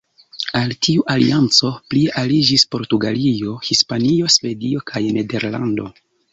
[0.59, 5.91] Al tiu alianco plie aliĝis Portugalio, Hispanio, Svedio kaj Nederlando.